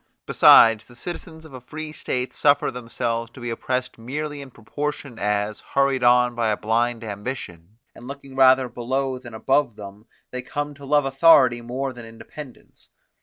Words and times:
Besides, 0.25 0.85
the 0.85 0.95
citizens 0.95 1.45
of 1.45 1.53
a 1.53 1.61
free 1.61 1.91
state 1.91 2.33
suffer 2.33 2.71
themselves 2.71 3.29
to 3.33 3.39
be 3.39 3.51
oppressed 3.51 3.99
merely 3.99 4.41
in 4.41 4.49
proportion 4.49 5.19
as, 5.19 5.59
hurried 5.59 6.03
on 6.03 6.33
by 6.33 6.47
a 6.49 6.57
blind 6.57 7.03
ambition, 7.03 7.77
and 7.93 8.07
looking 8.07 8.35
rather 8.35 8.67
below 8.67 9.19
than 9.19 9.35
above 9.35 9.75
them, 9.75 10.07
they 10.31 10.41
come 10.41 10.73
to 10.73 10.85
love 10.85 11.05
authority 11.05 11.61
more 11.61 11.93
than 11.93 12.07
independence. 12.07 12.89